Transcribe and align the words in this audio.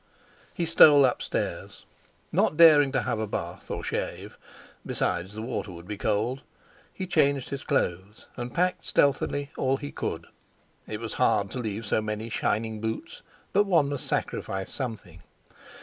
He 0.51 0.65
stole 0.65 1.05
upstairs. 1.05 1.85
Not 2.31 2.57
daring 2.57 2.91
to 2.91 3.03
have 3.03 3.19
a 3.19 3.27
bath, 3.27 3.69
or 3.69 3.83
shave 3.83 4.35
(besides, 4.83 5.35
the 5.35 5.43
water 5.43 5.71
would 5.73 5.87
be 5.87 5.95
cold), 5.95 6.41
he 6.91 7.05
changed 7.05 7.49
his 7.49 7.63
clothes 7.63 8.25
and 8.35 8.51
packed 8.51 8.83
stealthily 8.83 9.51
all 9.59 9.77
he 9.77 9.91
could. 9.91 10.25
It 10.87 10.99
was 10.99 11.13
hard 11.21 11.51
to 11.51 11.59
leave 11.59 11.85
so 11.85 12.01
many 12.01 12.31
shining 12.31 12.81
boots, 12.81 13.21
but 13.53 13.65
one 13.65 13.89
must 13.89 14.07
sacrifice 14.07 14.71
something. 14.71 15.21